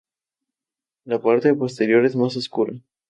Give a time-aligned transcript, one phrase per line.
[1.05, 2.73] La parte posterior es más oscuro.